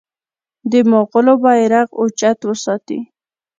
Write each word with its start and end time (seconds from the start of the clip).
د 0.71 0.73
مغولو 0.91 1.33
بیرغ 1.43 1.87
اوچت 1.99 2.39
وساتي. 2.45 2.99